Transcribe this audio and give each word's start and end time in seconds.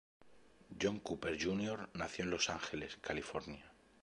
John 0.83 0.97
Cooper, 1.01 1.37
Jr 1.37 1.87
nació 1.93 2.23
en 2.23 2.31
Los 2.31 2.49
Ángeles, 2.49 2.97
California. 3.01 3.71